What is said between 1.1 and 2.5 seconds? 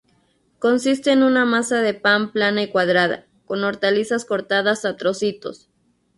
en una masa de pan